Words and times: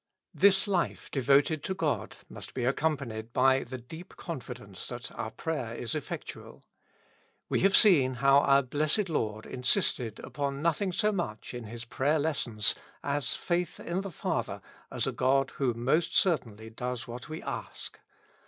This 0.33 0.67
life 0.67 1.11
devoted 1.11 1.63
to 1.65 1.75
God 1.75 2.15
must 2.27 2.55
be 2.55 2.65
accompanied 2.65 3.31
by 3.33 3.63
the 3.63 3.77
deep 3.77 4.17
confidence 4.17 4.87
that 4.87 5.11
our 5.11 5.29
prayer 5.29 5.75
is 5.75 5.93
effectual. 5.93 6.63
We 7.49 7.59
have 7.59 7.77
seen 7.77 8.15
how 8.15 8.39
our 8.39 8.63
Blessed 8.63 9.09
Lord 9.09 9.45
insisted 9.45 10.17
upon 10.21 10.63
no 10.63 10.71
thing 10.71 10.91
so 10.91 11.11
much 11.11 11.53
in 11.53 11.65
His 11.65 11.85
prayer 11.85 12.17
lessons 12.17 12.73
as 13.03 13.35
faith 13.35 13.79
in 13.79 14.01
the 14.01 14.09
Father 14.09 14.59
as 14.91 15.05
a 15.05 15.11
God 15.11 15.51
who 15.57 15.71
most 15.75 16.17
certainly 16.17 16.71
does 16.71 17.07
what 17.07 17.29
we 17.29 17.43
ask. 17.43 17.99